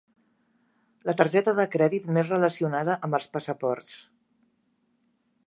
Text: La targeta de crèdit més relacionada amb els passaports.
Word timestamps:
La 1.09 1.13
targeta 1.19 1.53
de 1.59 1.65
crèdit 1.75 2.07
més 2.17 2.33
relacionada 2.33 2.97
amb 3.09 3.19
els 3.19 3.29
passaports. 3.35 3.95